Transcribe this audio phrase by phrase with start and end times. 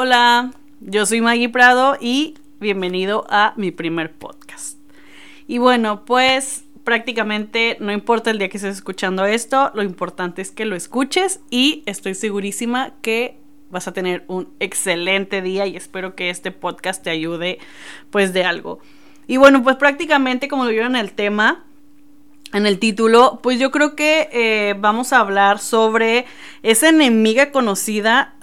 [0.00, 4.78] Hola, yo soy Maggie Prado y bienvenido a mi primer podcast.
[5.48, 10.52] Y bueno, pues prácticamente no importa el día que estés escuchando esto, lo importante es
[10.52, 13.40] que lo escuches y estoy segurísima que
[13.70, 17.58] vas a tener un excelente día y espero que este podcast te ayude
[18.10, 18.78] pues de algo.
[19.26, 21.64] Y bueno, pues prácticamente como lo vieron en el tema,
[22.52, 26.24] en el título, pues yo creo que eh, vamos a hablar sobre
[26.62, 28.36] esa enemiga conocida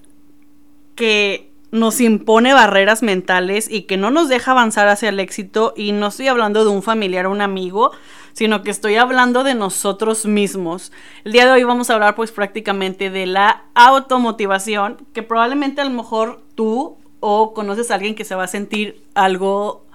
[0.96, 5.92] que nos impone barreras mentales y que no nos deja avanzar hacia el éxito y
[5.92, 7.92] no estoy hablando de un familiar o un amigo,
[8.34, 10.92] sino que estoy hablando de nosotros mismos.
[11.26, 15.86] El día de hoy vamos a hablar pues prácticamente de la automotivación, que probablemente a
[15.86, 19.86] lo mejor tú o conoces a alguien que se va a sentir algo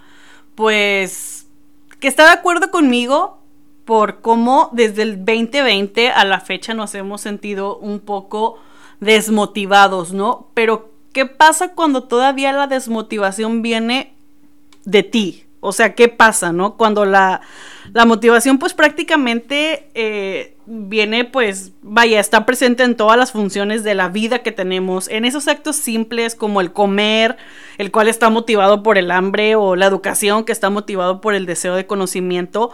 [0.54, 1.46] pues
[1.98, 3.38] que está de acuerdo conmigo
[3.84, 8.59] por cómo desde el 2020 a la fecha nos hemos sentido un poco
[9.01, 10.48] desmotivados, ¿no?
[10.54, 14.12] Pero ¿qué pasa cuando todavía la desmotivación viene
[14.84, 15.45] de ti?
[15.60, 16.76] O sea, ¿qué pasa, no?
[16.76, 17.43] Cuando la,
[17.93, 23.95] la motivación pues prácticamente eh, viene pues, vaya, está presente en todas las funciones de
[23.95, 27.37] la vida que tenemos, en esos actos simples como el comer,
[27.77, 31.45] el cual está motivado por el hambre, o la educación que está motivado por el
[31.45, 32.71] deseo de conocimiento,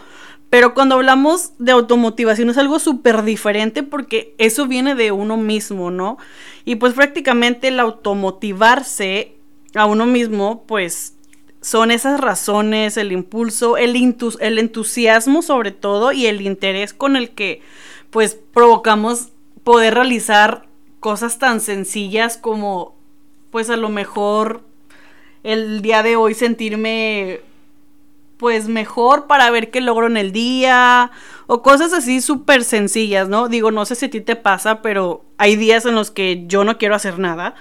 [0.51, 5.91] pero cuando hablamos de automotivación es algo súper diferente porque eso viene de uno mismo,
[5.91, 6.19] ¿no?
[6.65, 9.35] Y pues prácticamente el automotivarse
[9.75, 11.17] a uno mismo, pues
[11.61, 17.61] son esas razones, el impulso, el, entusiasmo sobre todo y el interés con el que
[18.11, 19.31] pues provocamos
[19.65, 20.69] poder realizar
[21.01, 22.95] cosas tan sencillas como
[23.51, 24.63] pues a lo mejor
[25.43, 27.41] el día de hoy sentirme
[28.37, 31.11] pues mejor para ver qué logro en el día
[31.47, 33.49] o cosas así súper sencillas, ¿no?
[33.49, 36.65] Digo, no sé si a ti te pasa, pero hay días en los que yo
[36.65, 37.55] no quiero hacer nada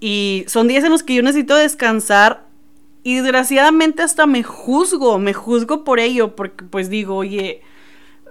[0.00, 2.46] y son días en los que yo necesito descansar
[3.04, 7.62] y desgraciadamente hasta me juzgo, me juzgo por ello, porque pues digo, oye,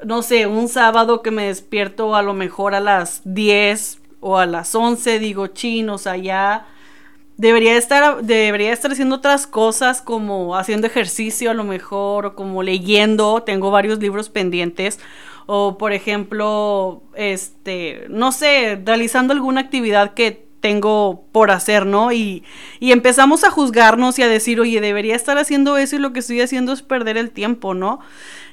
[0.04, 4.46] no sé, un sábado que me despierto a lo mejor a las 10 o a
[4.46, 6.66] las 11, digo, chinos, allá
[7.38, 12.64] debería estar, debería estar haciendo otras cosas como haciendo ejercicio a lo mejor, o como
[12.64, 15.00] leyendo, tengo varios libros pendientes,
[15.48, 22.12] o por ejemplo, este, no sé, realizando alguna actividad que tengo por hacer, ¿no?
[22.12, 22.44] Y,
[22.80, 26.20] y empezamos a juzgarnos y a decir, oye, debería estar haciendo eso y lo que
[26.20, 28.00] estoy haciendo es perder el tiempo, ¿no?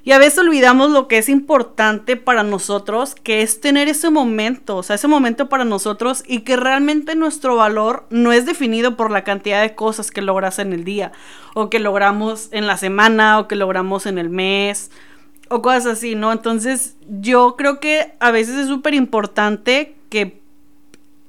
[0.08, 4.76] Y a veces olvidamos lo que es importante para nosotros, que es tener ese momento,
[4.78, 9.10] o sea, ese momento para nosotros y que realmente nuestro valor no es definido por
[9.10, 11.12] la cantidad de cosas que logras en el día,
[11.52, 14.91] o que logramos en la semana, o que logramos en el mes,
[15.50, 16.32] o cosas así, ¿no?
[16.32, 20.40] Entonces yo creo que a veces es súper importante que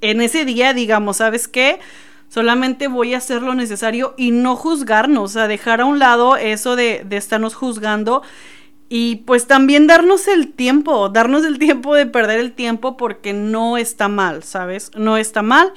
[0.00, 1.80] en ese día digamos, ¿sabes qué?
[2.30, 6.38] Solamente voy a hacer lo necesario y no juzgarnos, o sea, dejar a un lado
[6.38, 8.22] eso de, de estarnos juzgando
[8.92, 13.76] y pues también darnos el tiempo, darnos el tiempo de perder el tiempo porque no
[13.76, 14.90] está mal, ¿sabes?
[14.96, 15.72] No está mal.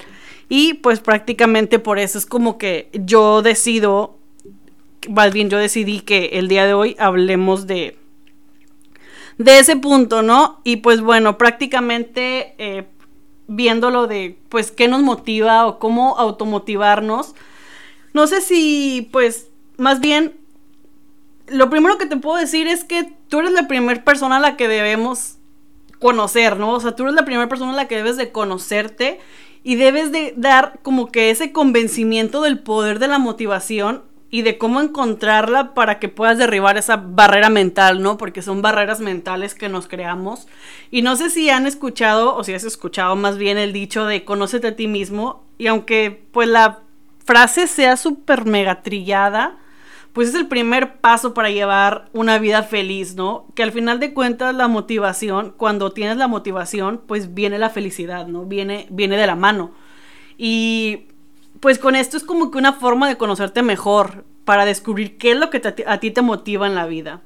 [0.48, 4.18] Y pues prácticamente por eso es como que yo decido,
[5.08, 7.96] más bien yo decidí que el día de hoy hablemos de,
[9.38, 10.60] de ese punto, ¿no?
[10.64, 12.88] Y pues bueno, prácticamente eh,
[13.46, 17.36] viéndolo de pues qué nos motiva o cómo automotivarnos.
[18.12, 20.34] No sé si pues más bien
[21.46, 24.56] lo primero que te puedo decir es que tú eres la primera persona a la
[24.56, 25.38] que debemos
[25.98, 26.72] conocer, ¿no?
[26.72, 29.20] O sea, tú eres la primera persona a la que debes de conocerte
[29.62, 34.58] y debes de dar como que ese convencimiento del poder de la motivación y de
[34.58, 38.16] cómo encontrarla para que puedas derribar esa barrera mental, ¿no?
[38.18, 40.48] Porque son barreras mentales que nos creamos.
[40.90, 44.24] Y no sé si han escuchado, o si has escuchado más bien el dicho de
[44.24, 45.44] conócete a ti mismo.
[45.56, 46.80] Y aunque pues la
[47.24, 49.56] frase sea súper mega trillada,
[50.14, 53.46] pues es el primer paso para llevar una vida feliz, ¿no?
[53.54, 58.28] Que al final de cuentas la motivación, cuando tienes la motivación, pues viene la felicidad,
[58.28, 58.44] ¿no?
[58.44, 59.72] Viene, viene de la mano.
[60.38, 61.08] Y
[61.58, 65.36] pues con esto es como que una forma de conocerte mejor, para descubrir qué es
[65.36, 67.20] lo que a ti te motiva en la vida.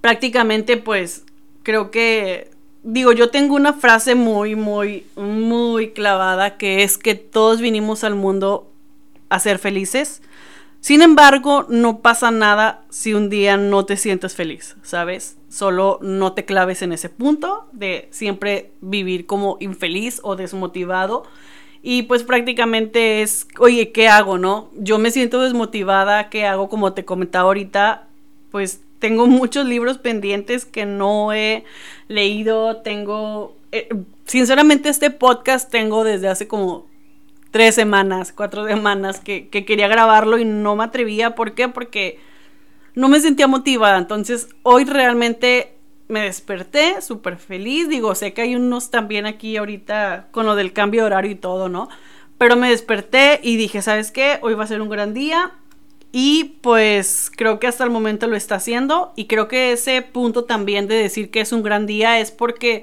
[0.00, 1.24] Prácticamente pues
[1.62, 2.50] creo que,
[2.82, 8.16] digo, yo tengo una frase muy, muy, muy clavada que es que todos vinimos al
[8.16, 8.70] mundo
[9.28, 10.20] a ser felices
[10.84, 15.38] sin embargo, no pasa nada si un día no te sientes feliz, ¿sabes?
[15.48, 21.22] Solo no te claves en ese punto de siempre vivir como infeliz o desmotivado.
[21.80, 24.68] Y pues prácticamente es, oye, ¿qué hago, no?
[24.74, 26.68] Yo me siento desmotivada, ¿qué hago?
[26.68, 28.06] Como te comentaba ahorita,
[28.50, 31.64] pues tengo muchos libros pendientes que no he
[32.08, 33.88] leído, tengo, eh,
[34.26, 36.84] sinceramente este podcast tengo desde hace como
[37.54, 41.36] tres semanas, cuatro semanas que, que quería grabarlo y no me atrevía.
[41.36, 41.68] ¿Por qué?
[41.68, 42.18] Porque
[42.96, 43.96] no me sentía motivada.
[43.96, 45.76] Entonces hoy realmente
[46.08, 47.88] me desperté súper feliz.
[47.88, 51.36] Digo, sé que hay unos también aquí ahorita con lo del cambio de horario y
[51.36, 51.88] todo, ¿no?
[52.38, 54.40] Pero me desperté y dije, ¿sabes qué?
[54.42, 55.52] Hoy va a ser un gran día.
[56.10, 59.12] Y pues creo que hasta el momento lo está haciendo.
[59.14, 62.82] Y creo que ese punto también de decir que es un gran día es porque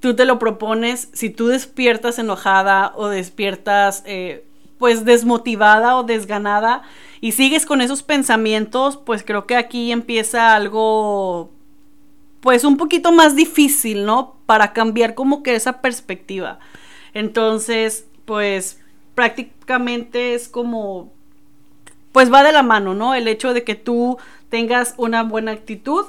[0.00, 1.08] tú te lo propones.
[1.12, 4.44] Si tú despiertas enojada o despiertas eh,
[4.78, 6.82] pues desmotivada o desganada
[7.20, 11.50] y sigues con esos pensamientos, pues creo que aquí empieza algo
[12.40, 14.36] pues un poquito más difícil, ¿no?
[14.46, 16.60] Para cambiar como que esa perspectiva.
[17.12, 18.80] Entonces, pues
[19.14, 21.12] prácticamente es como
[22.12, 23.14] pues va de la mano, ¿no?
[23.14, 24.18] El hecho de que tú
[24.48, 26.06] tengas una buena actitud,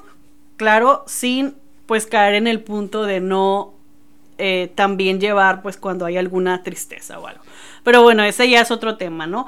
[0.57, 1.56] claro, sin
[1.86, 3.74] pues caer en el punto de no
[4.39, 7.44] eh, también llevar pues cuando hay alguna tristeza o algo.
[7.83, 9.45] Pero bueno, ese ya es otro tema, ¿no?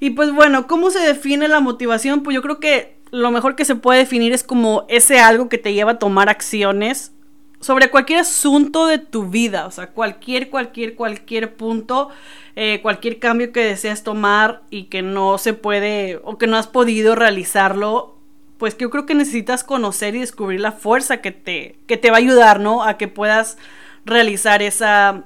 [0.00, 2.22] Y pues bueno, ¿cómo se define la motivación?
[2.22, 5.58] Pues yo creo que lo mejor que se puede definir es como ese algo que
[5.58, 7.12] te lleva a tomar acciones
[7.60, 12.10] sobre cualquier asunto de tu vida, o sea, cualquier, cualquier, cualquier punto,
[12.56, 16.66] eh, cualquier cambio que deseas tomar y que no se puede o que no has
[16.66, 18.18] podido realizarlo,
[18.58, 22.16] pues yo creo que necesitas conocer y descubrir la fuerza que te, que te va
[22.16, 22.84] a ayudar, ¿no?
[22.84, 23.56] A que puedas
[24.04, 25.24] realizar esa,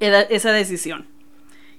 [0.00, 1.06] esa decisión.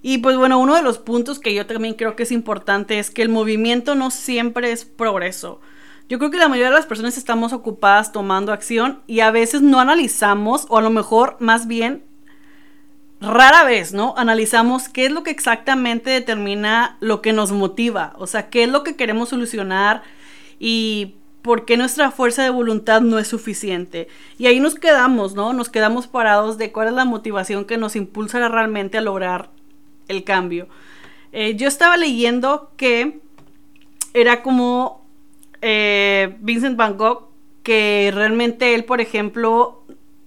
[0.02, 3.10] Y pues bueno, uno de los puntos que yo también creo que es importante es
[3.10, 5.62] que el movimiento no siempre es progreso.
[6.10, 9.62] Yo creo que la mayoría de las personas estamos ocupadas tomando acción y a veces
[9.62, 12.04] no analizamos, o a lo mejor más bien,
[13.22, 14.14] rara vez, ¿no?
[14.18, 18.70] Analizamos qué es lo que exactamente determina lo que nos motiva, o sea, qué es
[18.70, 20.04] lo que queremos solucionar
[20.60, 24.08] y por qué nuestra fuerza de voluntad no es suficiente.
[24.40, 25.54] Y ahí nos quedamos, ¿no?
[25.54, 29.52] Nos quedamos parados de cuál es la motivación que nos impulsa realmente a lograr
[30.08, 30.68] el cambio.
[31.34, 33.20] Eh, yo estaba leyendo que
[34.14, 35.06] era como
[35.62, 37.28] eh, Vincent Van Gogh,
[37.62, 39.84] que realmente él, por ejemplo,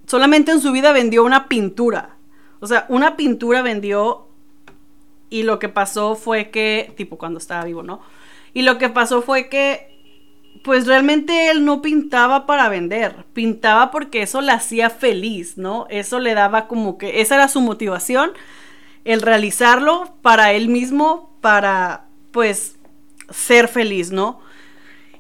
[0.07, 2.17] solamente en su vida vendió una pintura.
[2.61, 4.27] O sea, una pintura vendió
[5.31, 8.01] y lo que pasó fue que, tipo cuando estaba vivo, ¿no?
[8.53, 9.96] Y lo que pasó fue que,
[10.67, 15.87] pues realmente él no pintaba para vender, pintaba porque eso le hacía feliz, ¿no?
[15.91, 18.33] Eso le daba como que, esa era su motivación
[19.05, 22.75] el realizarlo para él mismo, para pues
[23.31, 24.41] ser feliz, ¿no?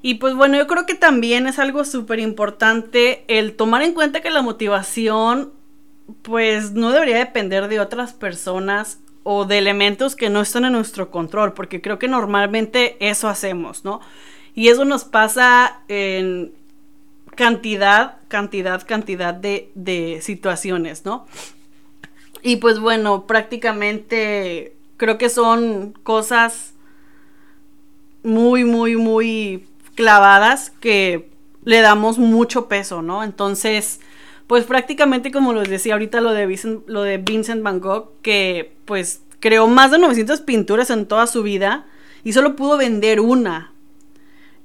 [0.02, 4.22] Y pues bueno, yo creo que también es algo súper importante el tomar en cuenta
[4.22, 5.52] que la motivación
[6.22, 11.12] pues no debería depender de otras personas o de elementos que no están en nuestro
[11.12, 14.00] control, porque creo que normalmente eso hacemos, ¿no?
[14.56, 16.53] Y eso nos pasa en
[17.37, 21.26] cantidad, cantidad, cantidad de, de situaciones, ¿no?
[22.43, 26.73] Y pues bueno, prácticamente creo que son cosas
[28.23, 31.29] muy, muy, muy clavadas que
[31.64, 33.23] le damos mucho peso, ¿no?
[33.25, 34.00] Entonces,
[34.47, 38.73] pues prácticamente como les decía ahorita lo de Vincent, lo de Vincent Van Gogh, que
[38.85, 41.87] pues creó más de 900 pinturas en toda su vida
[42.25, 43.73] y solo pudo vender una.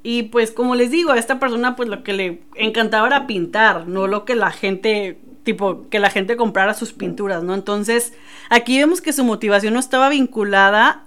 [0.03, 3.88] Y pues como les digo, a esta persona pues lo que le encantaba era pintar,
[3.88, 7.53] no lo que la gente tipo, que la gente comprara sus pinturas, ¿no?
[7.53, 8.13] Entonces,
[8.50, 11.06] aquí vemos que su motivación no estaba vinculada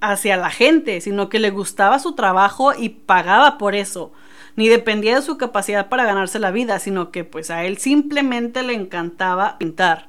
[0.00, 4.12] hacia la gente, sino que le gustaba su trabajo y pagaba por eso.
[4.56, 8.62] Ni dependía de su capacidad para ganarse la vida, sino que pues a él simplemente
[8.62, 10.08] le encantaba pintar.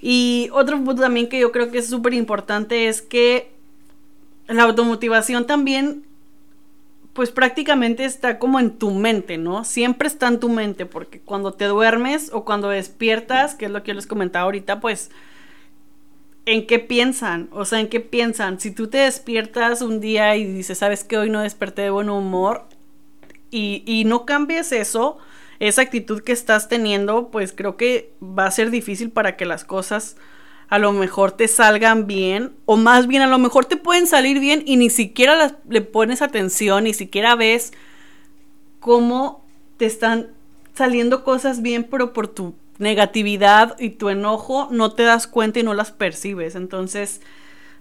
[0.00, 3.52] Y otro punto también que yo creo que es súper importante es que
[4.48, 6.04] la automotivación también
[7.14, 9.64] pues prácticamente está como en tu mente, ¿no?
[9.64, 13.82] Siempre está en tu mente, porque cuando te duermes o cuando despiertas, que es lo
[13.82, 15.10] que yo les comentaba ahorita, pues,
[16.44, 17.48] ¿en qué piensan?
[17.52, 18.58] O sea, ¿en qué piensan?
[18.58, 22.10] Si tú te despiertas un día y dices, ¿sabes que hoy no desperté de buen
[22.10, 22.64] humor?
[23.52, 25.18] Y, y no cambies eso,
[25.60, 29.64] esa actitud que estás teniendo, pues creo que va a ser difícil para que las
[29.64, 30.16] cosas
[30.74, 34.40] a lo mejor te salgan bien, o más bien a lo mejor te pueden salir
[34.40, 37.72] bien y ni siquiera le pones atención, ni siquiera ves
[38.80, 39.44] cómo
[39.76, 40.30] te están
[40.74, 45.62] saliendo cosas bien, pero por tu negatividad y tu enojo no te das cuenta y
[45.62, 46.56] no las percibes.
[46.56, 47.20] Entonces,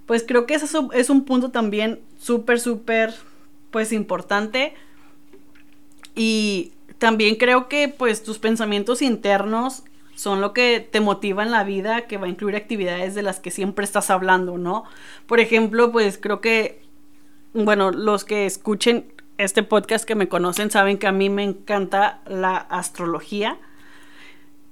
[0.05, 3.15] pues creo que eso es un punto también súper, súper,
[3.71, 4.75] pues importante.
[6.13, 9.81] Y también creo que pues tus pensamientos internos
[10.15, 13.39] son lo que te motiva en la vida, que va a incluir actividades de las
[13.39, 14.83] que siempre estás hablando, ¿no?
[15.25, 16.81] Por ejemplo, pues creo que,
[17.53, 22.21] bueno, los que escuchen este podcast que me conocen saben que a mí me encanta
[22.27, 23.57] la astrología.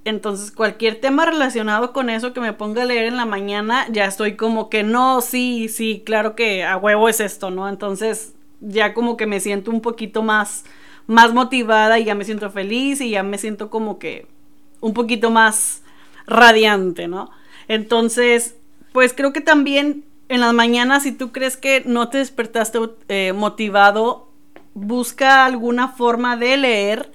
[0.04, 4.06] Entonces, cualquier tema relacionado con eso que me ponga a leer en la mañana, ya
[4.06, 7.70] estoy como que no, sí, sí, claro que a huevo es esto, ¿no?
[7.70, 10.66] Entonces, ya como que me siento un poquito más,
[11.06, 14.28] más motivada y ya me siento feliz y ya me siento como que
[14.82, 15.84] un poquito más
[16.28, 17.32] radiante, ¿no?
[17.68, 18.56] Entonces,
[18.92, 23.34] pues creo que también en las mañanas, si tú crees que no te despertaste eh,
[23.34, 24.30] motivado,
[24.74, 27.12] busca alguna forma de leer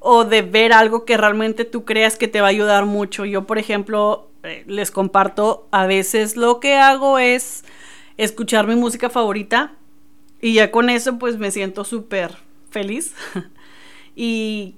[0.00, 3.24] o de ver algo que realmente tú creas que te va a ayudar mucho.
[3.24, 7.64] Yo, por ejemplo, eh, les comparto, a veces lo que hago es
[8.16, 9.72] escuchar mi música favorita
[10.40, 12.36] y ya con eso pues me siento súper
[12.70, 13.14] feliz.
[14.14, 14.76] y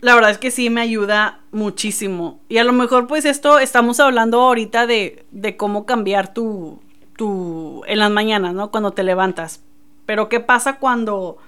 [0.00, 2.40] la verdad es que sí me ayuda muchísimo.
[2.48, 6.80] Y a lo mejor pues esto estamos hablando ahorita de, de cómo cambiar tu,
[7.16, 8.70] tu, en las mañanas, ¿no?
[8.70, 9.60] Cuando te levantas.
[10.06, 11.38] Pero ¿qué pasa cuando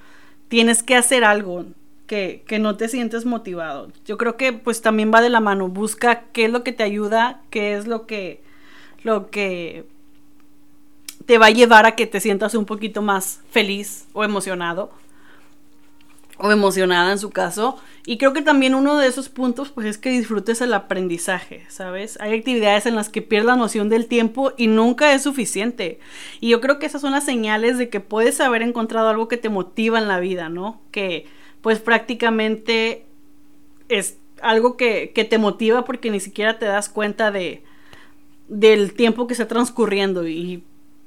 [0.49, 1.65] tienes que hacer algo?
[2.47, 3.89] que, no te sientes motivado.
[4.05, 5.69] Yo creo que pues también va de la mano.
[5.69, 8.43] Busca qué es lo que te ayuda, qué es lo que,
[9.03, 9.87] lo que
[11.25, 14.91] te va a llevar a que te sientas un poquito más feliz o emocionado
[16.51, 17.79] emocionada en su caso.
[18.05, 22.19] Y creo que también uno de esos puntos pues es que disfrutes el aprendizaje, ¿sabes?
[22.21, 26.01] Hay actividades en las que pierdes la noción del tiempo y nunca es suficiente.
[26.41, 29.37] Y yo creo que esas son las señales de que puedes haber encontrado algo que
[29.37, 30.81] te motiva en la vida, ¿no?
[30.91, 31.27] Que
[31.61, 33.07] pues prácticamente
[33.89, 37.63] es algo que, te motiva porque ni siquiera te das cuenta de
[38.49, 40.63] del tiempo que está transcurriendo y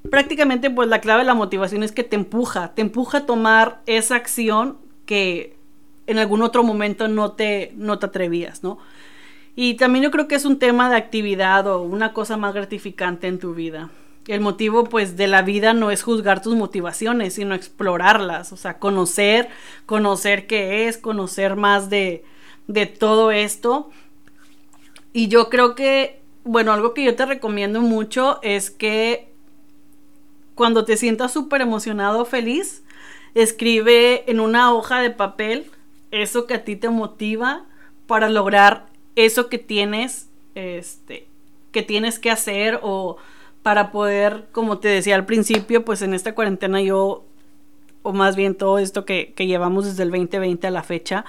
[0.10, 3.82] prácticamente pues la clave de la motivación es que te empuja, te empuja a tomar
[3.86, 5.55] esa acción que
[6.07, 8.77] en algún otro momento no te, no te atrevías, ¿no?
[9.55, 13.27] Y también yo creo que es un tema de actividad o una cosa más gratificante
[13.27, 13.89] en tu vida.
[14.27, 18.79] El motivo pues de la vida no es juzgar tus motivaciones, sino explorarlas, o sea,
[18.79, 19.50] conocer,
[19.85, 22.25] conocer qué es, conocer más de,
[22.67, 23.91] de todo esto.
[25.13, 29.31] Y yo creo que, bueno, algo que yo te recomiendo mucho es que
[30.55, 32.83] cuando te sientas súper emocionado feliz,
[33.36, 35.70] escribe en una hoja de papel
[36.12, 37.65] eso que a ti te motiva
[38.08, 41.27] para lograr eso que tienes, este,
[41.72, 43.18] que tienes que hacer o
[43.62, 47.25] para poder, como te decía al principio, pues en esta cuarentena yo,
[48.04, 51.25] o más bien todo esto que, llevamos desde el 2020 a la fecha,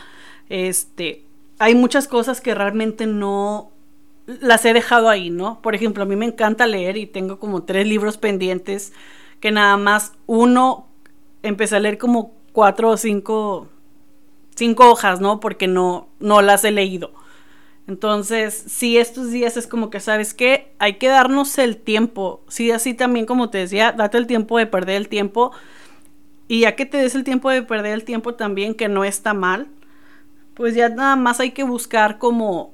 [0.48, 1.22] este,
[1.58, 3.70] hay muchas cosas que realmente no
[4.26, 5.62] las he dejado ahí, ¿no?
[5.62, 8.92] Por ejemplo, a mí me encanta leer y tengo como tres libros pendientes
[9.40, 10.85] que nada más uno
[11.48, 13.68] empecé a leer como cuatro o cinco,
[14.54, 15.40] cinco hojas, ¿no?
[15.40, 17.12] Porque no, no las he leído.
[17.86, 20.72] Entonces, si estos días es como que, ¿sabes qué?
[20.78, 22.42] Hay que darnos el tiempo.
[22.48, 25.52] Sí, así también como te decía, date el tiempo de perder el tiempo.
[26.48, 29.34] Y ya que te des el tiempo de perder el tiempo también, que no está
[29.34, 29.68] mal,
[30.54, 32.72] pues ya nada más hay que buscar como,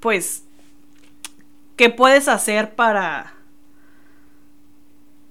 [0.00, 0.44] pues,
[1.76, 3.34] qué puedes hacer para,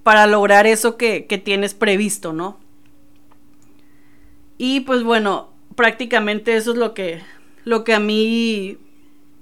[0.04, 2.61] para lograr eso que, que tienes previsto, ¿no?
[4.64, 7.20] Y pues bueno, prácticamente eso es lo que,
[7.64, 8.78] lo que a mí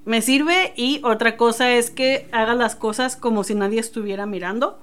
[0.06, 4.80] me sirve y otra cosa es que haga las cosas como si nadie estuviera mirando.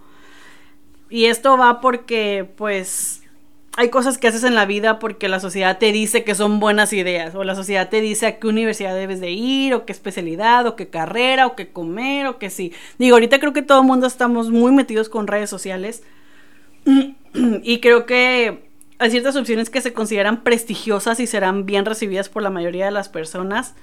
[1.08, 3.22] Y esto va porque pues
[3.78, 6.92] hay cosas que haces en la vida porque la sociedad te dice que son buenas
[6.92, 10.66] ideas o la sociedad te dice a qué universidad debes de ir o qué especialidad
[10.66, 12.74] o qué carrera o qué comer o qué sí.
[12.98, 16.02] Digo, ahorita creo que todo el mundo estamos muy metidos con redes sociales
[17.62, 18.65] y creo que
[18.98, 22.90] hay ciertas opciones que se consideran prestigiosas y serán bien recibidas por la mayoría de
[22.90, 23.74] las personas.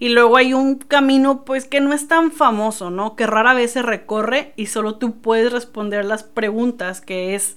[0.00, 3.16] Y luego hay un camino pues que no es tan famoso, ¿no?
[3.16, 7.56] Que rara vez se recorre y solo tú puedes responder las preguntas, que es,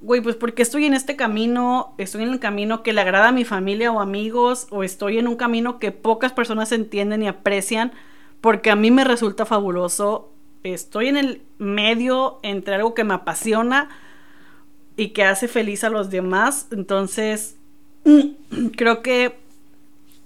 [0.00, 3.32] güey, pues porque estoy en este camino, estoy en el camino que le agrada a
[3.32, 7.92] mi familia o amigos, o estoy en un camino que pocas personas entienden y aprecian,
[8.40, 10.32] porque a mí me resulta fabuloso,
[10.62, 13.90] estoy en el medio entre algo que me apasiona
[14.98, 17.56] y que hace feliz a los demás, entonces
[18.76, 19.36] creo que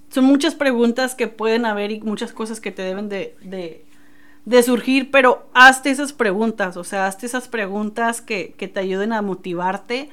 [0.08, 3.36] son muchas preguntas que pueden haber y muchas cosas que te deben de,
[4.44, 9.12] de, surgir, pero hazte esas preguntas, o sea, hazte esas preguntas que, que te ayuden
[9.12, 10.08] a motivarte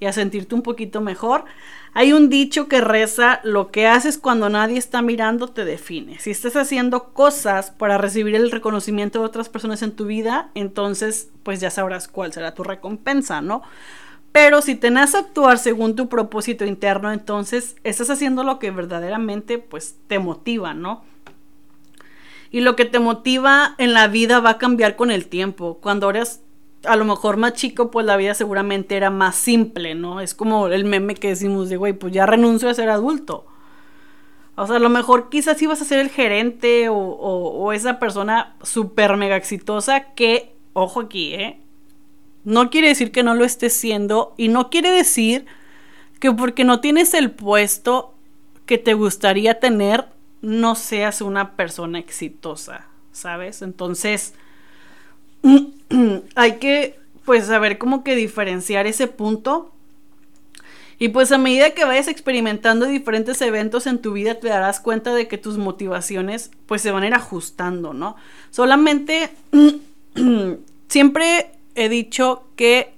[0.00, 1.46] y a sentirte un poquito mejor.
[1.96, 6.18] Hay un dicho que reza, lo que haces cuando nadie está mirando te define.
[6.18, 11.30] Si estás haciendo cosas para recibir el reconocimiento de otras personas en tu vida, entonces
[11.44, 13.62] pues ya sabrás cuál será tu recompensa, ¿no?
[14.32, 19.58] Pero si te a actuar según tu propósito interno, entonces estás haciendo lo que verdaderamente
[19.58, 21.04] pues te motiva, ¿no?
[22.50, 25.78] Y lo que te motiva en la vida va a cambiar con el tiempo.
[25.80, 26.40] Cuando eres
[26.86, 30.20] a lo mejor más chico, pues la vida seguramente era más simple, ¿no?
[30.20, 33.46] Es como el meme que decimos de, güey, pues ya renuncio a ser adulto.
[34.56, 39.16] O sea, a lo mejor quizás ibas a ser el gerente o, esa persona súper
[39.16, 41.60] mega exitosa que, ojo aquí, ¿eh?
[42.44, 45.46] No quiere decir que no lo estés siendo y no quiere decir
[46.20, 48.14] que porque no tienes el puesto
[48.66, 50.06] que te gustaría tener,
[50.40, 53.62] no seas una persona exitosa, ¿sabes?
[53.62, 54.34] Entonces,
[56.34, 59.70] hay que, pues, saber cómo que diferenciar ese punto.
[60.98, 65.14] Y pues a medida que vayas experimentando diferentes eventos en tu vida, te darás cuenta
[65.14, 68.16] de que tus motivaciones, pues, se van a ir ajustando, ¿no?
[68.50, 69.30] Solamente,
[70.88, 72.94] siempre he dicho que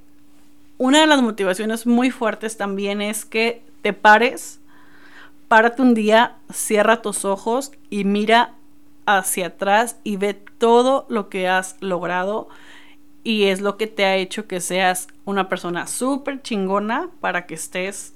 [0.79, 4.61] una de las motivaciones muy fuertes también es que te pares,
[5.49, 8.53] párate un día, cierra tus ojos y mira
[9.07, 12.49] hacia atrás y ve todo lo que has logrado
[13.25, 17.55] y es lo que te ha hecho que seas una persona súper chingona para que
[17.55, 18.15] estés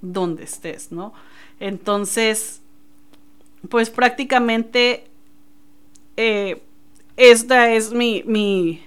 [0.00, 1.12] donde estés, ¿no?
[1.60, 2.60] Entonces,
[3.68, 5.08] pues prácticamente
[6.16, 6.62] eh,
[7.16, 8.82] esta es mi, mi,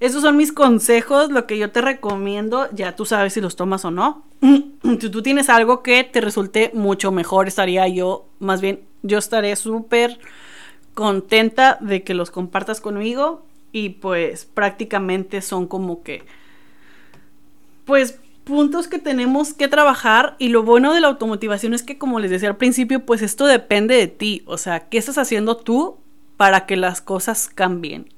[0.00, 3.84] esos son mis consejos, lo que yo te recomiendo, ya tú sabes si los tomas
[3.84, 4.22] o no.
[4.40, 9.56] si tú tienes algo que te resulte mucho mejor, estaría yo, más bien, yo estaré
[9.56, 10.18] súper
[10.94, 16.22] contenta de que los compartas conmigo y pues prácticamente son como que,
[17.84, 20.36] pues puntos que tenemos que trabajar.
[20.38, 23.46] Y lo bueno de la automotivación es que como les decía al principio, pues esto
[23.46, 25.96] depende de ti, o sea, ¿qué estás haciendo tú
[26.36, 28.12] para que las cosas cambien?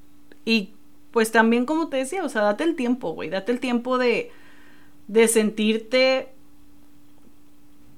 [0.45, 0.71] Y
[1.11, 4.31] pues también como te decía, o sea, date el tiempo, güey, date el tiempo de,
[5.07, 6.29] de sentirte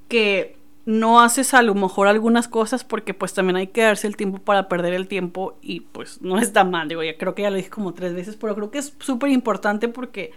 [0.07, 4.15] que no haces a lo mejor algunas cosas porque pues también hay que darse el
[4.15, 7.49] tiempo para perder el tiempo y pues no está mal, digo, ya creo que ya
[7.49, 10.31] lo dije como tres veces, pero creo que es súper importante porque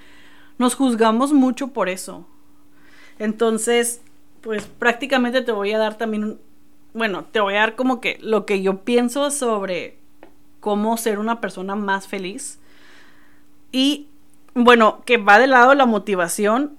[0.59, 2.27] nos juzgamos mucho por eso.
[3.19, 4.03] Entonces,
[4.41, 6.39] pues prácticamente te voy a dar también,
[6.95, 9.99] bueno, te voy a dar como que lo que yo pienso sobre
[10.61, 12.59] cómo ser una persona más feliz.
[13.71, 14.09] Y
[14.55, 16.77] bueno, que va de lado la motivación.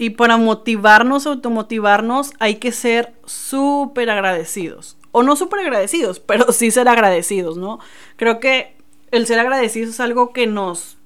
[0.00, 4.96] Y para motivarnos, automotivarnos, hay que ser súper agradecidos.
[5.12, 7.80] O no súper agradecidos, pero sí ser agradecidos, ¿no?
[8.16, 8.76] Creo que
[9.10, 10.96] el ser agradecidos es algo que nos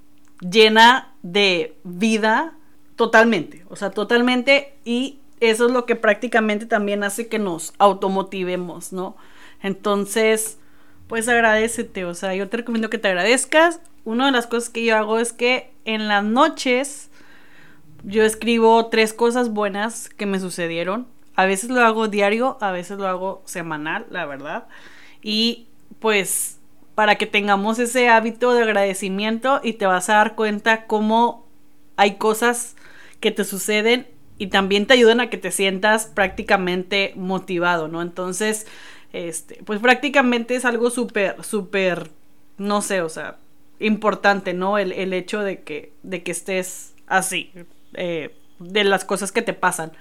[0.41, 2.55] llena de vida
[2.95, 3.65] totalmente.
[3.69, 4.77] O sea, totalmente.
[4.85, 9.17] Y eso es lo que prácticamente también hace que nos automotivemos, ¿no?
[9.61, 10.59] Entonces,
[11.09, 12.05] pues agradecete.
[12.05, 15.19] O sea, yo te recomiendo que te agradezcas una de las cosas que yo hago
[15.19, 17.11] es que en las noches
[18.05, 21.07] yo escribo tres cosas buenas que me sucedieron.
[21.37, 24.67] A veces lo hago diario, a veces lo hago semanal, la verdad.
[25.23, 25.67] Y
[25.99, 26.59] pues
[26.95, 31.47] para que tengamos ese hábito de agradecimiento y te vas a dar cuenta cómo
[31.97, 32.77] hay cosas
[33.21, 34.07] que te suceden
[34.39, 38.03] y también te ayudan a que te sientas prácticamente motivado, ¿no?
[38.03, 38.67] Entonces,
[39.13, 42.11] este, pues prácticamente es algo súper, súper,
[42.59, 43.39] no sé, o sea,
[43.79, 44.79] importante, ¿no?
[44.79, 47.51] El, el hecho de que, de que estés así,
[47.95, 49.93] eh, de las cosas que te pasan.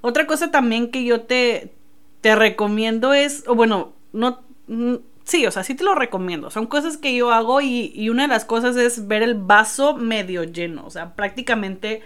[0.00, 1.72] Otra cosa también que yo te,
[2.20, 6.50] te recomiendo es, o bueno, no, mm, sí, o sea, sí te lo recomiendo.
[6.50, 9.96] Son cosas que yo hago y, y una de las cosas es ver el vaso
[9.96, 12.02] medio lleno, o sea, prácticamente...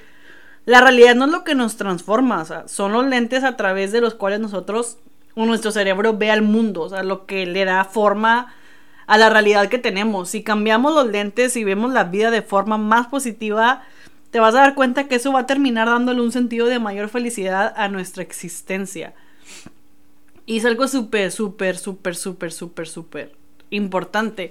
[0.67, 4.15] La realidad no es lo que nos transforma, son los lentes a través de los
[4.15, 4.97] cuales nosotros
[5.35, 8.55] o nuestro cerebro ve al mundo, o sea, lo que le da forma
[9.07, 10.31] a la realidad que tenemos.
[10.31, 13.83] Si cambiamos los lentes y vemos la vida de forma más positiva,
[14.35, 17.09] te vas a dar cuenta que eso va a terminar dándole un sentido de mayor
[17.09, 19.15] felicidad a nuestra existencia.
[20.45, 23.33] Y es algo súper, súper, súper, súper, súper, súper
[23.71, 24.51] importante.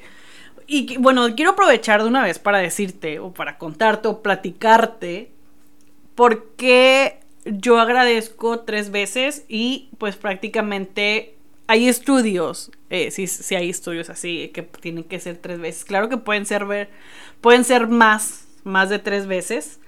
[0.67, 5.31] Y bueno, quiero aprovechar de una vez para decirte, o para contarte, o platicarte,
[6.15, 11.35] por qué yo agradezco tres veces y pues prácticamente
[11.67, 15.83] hay estudios, eh, sí, sí, hay estudios así que tienen que ser tres veces.
[15.83, 16.89] Claro que pueden ser ver,
[17.41, 19.79] pueden ser más, más de tres veces,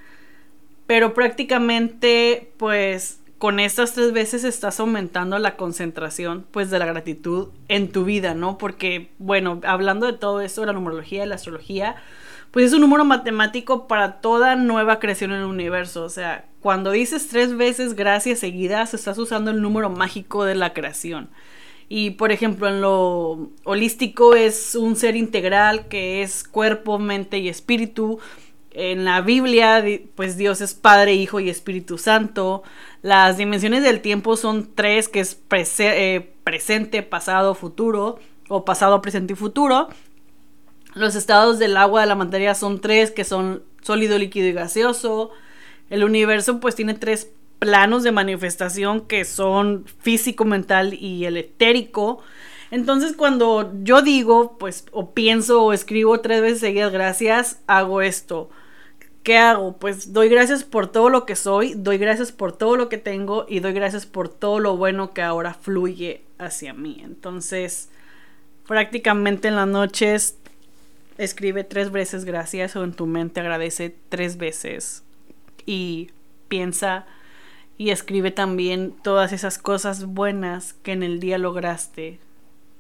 [0.88, 7.50] pero prácticamente, pues, con estas tres veces estás aumentando la concentración, pues, de la gratitud
[7.68, 8.58] en tu vida, ¿no?
[8.58, 11.96] Porque, bueno, hablando de todo esto, de la numerología, de la astrología,
[12.56, 16.06] pues es un número matemático para toda nueva creación en el universo.
[16.06, 20.72] O sea, cuando dices tres veces gracias seguidas, estás usando el número mágico de la
[20.72, 21.30] creación.
[21.90, 27.50] Y por ejemplo, en lo holístico es un ser integral que es cuerpo, mente y
[27.50, 28.20] espíritu.
[28.78, 29.82] En la Biblia,
[30.16, 32.62] pues Dios es Padre, Hijo y Espíritu Santo.
[33.02, 35.40] Las dimensiones del tiempo son tres, que es
[35.80, 39.88] eh, presente, pasado, futuro, o pasado, presente y futuro.
[40.94, 45.32] Los estados del agua de la materia son tres, que son sólido, líquido y gaseoso.
[45.90, 52.22] El universo pues tiene tres planos de manifestación que son físico, mental y el etérico.
[52.72, 58.50] Entonces cuando yo digo, pues, o pienso o escribo tres veces seguidas gracias, hago esto.
[59.26, 59.76] ¿Qué hago?
[59.78, 63.48] Pues doy gracias por todo lo que soy, doy gracias por todo lo que tengo
[63.50, 67.02] y doy gracias por todo lo bueno que ahora fluye hacia mí.
[67.04, 67.90] Entonces,
[68.68, 70.38] prácticamente en las noches
[71.18, 75.02] escribe tres veces gracias o en tu mente agradece tres veces
[75.66, 76.12] y
[76.48, 77.08] piensa
[77.80, 82.20] y escribe también todas esas cosas buenas que en el día lograste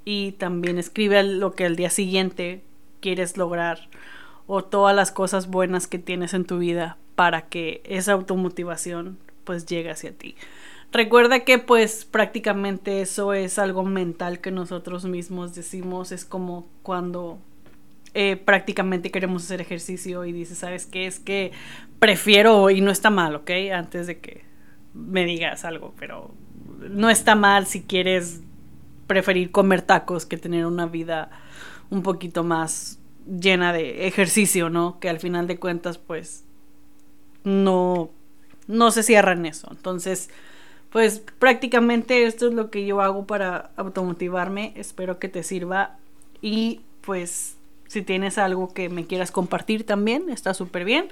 [0.05, 2.61] y también escribe lo que al día siguiente
[2.99, 3.89] quieres lograr
[4.47, 9.65] o todas las cosas buenas que tienes en tu vida para que esa automotivación pues
[9.65, 10.35] llegue hacia ti.
[10.91, 17.39] Recuerda que pues prácticamente eso es algo mental que nosotros mismos decimos, es como cuando
[18.13, 21.05] eh, prácticamente queremos hacer ejercicio y dices, ¿sabes qué?
[21.05, 21.51] Es que
[21.99, 23.51] prefiero, y no está mal, ¿ok?
[23.73, 24.45] Antes de que
[24.93, 26.33] me digas algo, pero
[26.89, 28.41] no está mal si quieres
[29.07, 31.29] preferir comer tacos que tener una vida
[31.89, 34.99] un poquito más llena de ejercicio, ¿no?
[34.99, 36.43] Que al final de cuentas, pues,
[37.43, 38.09] no,
[38.67, 39.67] no se cierra en eso.
[39.71, 40.29] Entonces,
[40.89, 44.73] pues prácticamente esto es lo que yo hago para automotivarme.
[44.75, 45.97] Espero que te sirva.
[46.41, 47.57] Y pues,
[47.87, 51.09] si tienes algo que me quieras compartir también, está súper bien.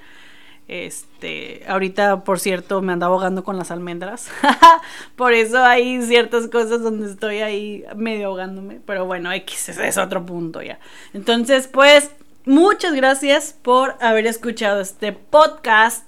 [0.67, 4.29] Este, ahorita, por cierto, me ando ahogando con las almendras.
[5.15, 8.79] por eso hay ciertas cosas donde estoy ahí medio ahogándome.
[8.85, 10.79] Pero bueno, X, es otro punto ya.
[11.13, 12.11] Entonces, pues,
[12.45, 16.05] muchas gracias por haber escuchado este podcast.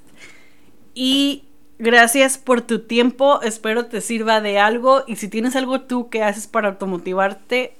[0.93, 1.43] Y
[1.77, 3.41] gracias por tu tiempo.
[3.41, 5.03] Espero te sirva de algo.
[5.05, 7.75] Y si tienes algo tú que haces para automotivarte,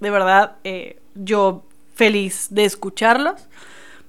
[0.00, 3.46] de verdad, eh, yo feliz de escucharlos.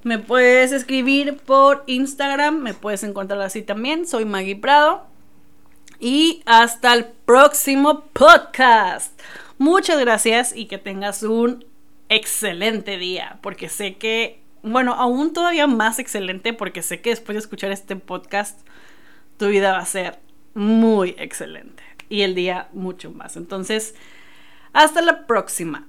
[0.04, 4.08] Me puedes escribir por Instagram, me puedes encontrar así también.
[4.08, 5.06] Soy Maggie Prado.
[6.00, 9.20] Y hasta el próximo podcast.
[9.60, 11.66] Muchas gracias y que tengas un
[12.10, 17.42] excelente día, porque sé que, bueno, aún todavía más excelente, porque sé que después de
[17.42, 18.60] escuchar este podcast,
[19.38, 20.18] tu vida va a ser
[20.56, 23.38] muy excelente y el día mucho más.
[23.38, 23.94] Entonces,
[24.74, 25.88] hasta la próxima.